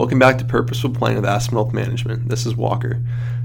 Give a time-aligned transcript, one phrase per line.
[0.00, 2.30] Welcome back to Purposeful Planning with Aspen Wealth Management.
[2.30, 3.02] This is Walker.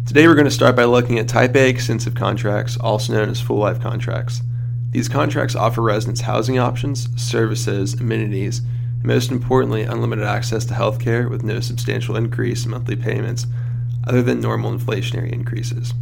[0.07, 3.41] Today we're going to start by looking at Type A extensive contracts, also known as
[3.41, 4.41] full life contracts.
[4.91, 10.97] These contracts offer residents housing options, services, amenities, and most importantly, unlimited access to health
[11.01, 13.47] care with no substantial increase in monthly payments
[14.07, 15.93] other than normal inflationary increases.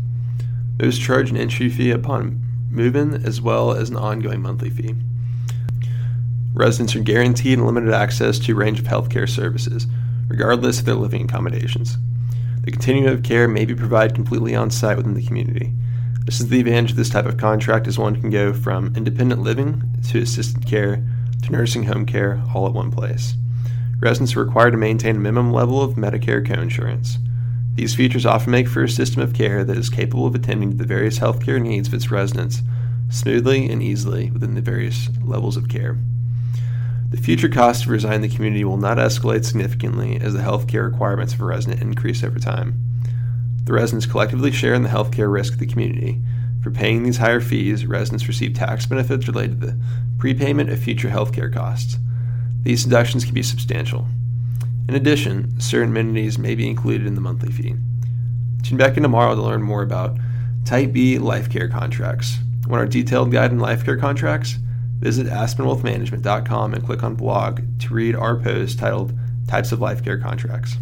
[0.80, 2.40] Most charge an entry fee upon
[2.70, 4.94] move in as well as an ongoing monthly fee.
[6.54, 9.88] Residents are guaranteed unlimited access to a range of healthcare services,
[10.28, 11.98] regardless of their living accommodations.
[12.64, 15.74] The continuum of care may be provided completely on site within the community.
[16.26, 19.42] This is the advantage of this type of contract as one can go from independent
[19.42, 21.04] living to assisted care
[21.42, 23.36] to nursing home care all at one place.
[24.00, 27.18] Residents are required to maintain a minimum level of Medicare coinsurance.
[27.76, 30.78] These features often make for a system of care that is capable of attending to
[30.78, 32.62] the various healthcare needs of its residents
[33.10, 35.98] smoothly and easily within the various levels of care.
[37.14, 40.92] The future cost of residing in the community will not escalate significantly as the healthcare
[40.92, 42.74] requirements of a resident increase over time.
[43.66, 46.20] The residents collectively share in the healthcare risk of the community.
[46.64, 49.80] For paying these higher fees, residents receive tax benefits related to the
[50.18, 52.00] prepayment of future healthcare costs.
[52.64, 54.08] These deductions can be substantial.
[54.90, 57.76] In addition, certain amenities may be included in the monthly fee.
[58.64, 60.18] Tune back in tomorrow to learn more about
[60.66, 62.40] Type B life care contracts.
[62.68, 64.58] Want our detailed guide on life care contracts?
[65.04, 69.12] Visit aspenwealthmanagement.com and click on blog to read our post titled
[69.50, 70.78] Types of Life Care Contracts.